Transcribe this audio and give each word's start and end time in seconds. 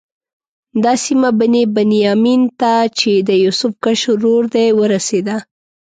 دا 0.83 0.93
سیمه 1.05 1.29
بني 1.39 1.63
بنیامین 1.75 2.41
ته 2.59 2.73
چې 2.97 3.11
د 3.27 3.29
یوسف 3.43 3.71
کشر 3.83 4.11
ورور 4.19 4.43
دی 4.53 4.67
ورسېده. 4.79 5.37